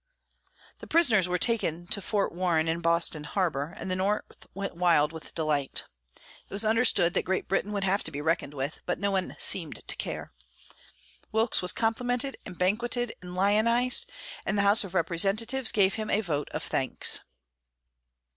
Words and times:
The 0.79 0.87
prisoners 0.87 1.27
were 1.27 1.37
taken 1.37 1.85
to 1.89 2.01
Fort 2.01 2.31
Warren, 2.31 2.67
in 2.67 2.79
Boston 2.81 3.23
harbor, 3.23 3.75
and 3.77 3.91
the 3.91 3.95
North 3.95 4.47
went 4.55 4.75
wild 4.75 5.13
with 5.13 5.35
delight. 5.35 5.83
It 6.15 6.49
was 6.51 6.65
understood 6.65 7.13
that 7.13 7.21
Great 7.21 7.47
Britain 7.47 7.71
would 7.71 7.83
have 7.83 8.01
to 8.05 8.11
be 8.11 8.19
reckoned 8.19 8.55
with, 8.55 8.79
but 8.87 8.97
no 8.97 9.11
one 9.11 9.35
seemed 9.37 9.87
to 9.87 9.95
care. 9.95 10.33
Wilkes 11.31 11.61
was 11.61 11.71
complimented 11.71 12.35
and 12.47 12.57
banquetted 12.57 13.11
and 13.21 13.35
lionized, 13.35 14.09
and 14.43 14.57
the 14.57 14.63
House 14.63 14.83
of 14.83 14.95
Representatives 14.95 15.71
gave 15.71 15.93
him 15.93 16.09
a 16.09 16.21
vote 16.21 16.49
of 16.49 16.63
thanks. 16.63 17.19